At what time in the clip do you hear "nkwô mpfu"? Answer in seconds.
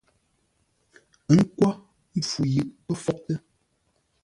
1.41-2.41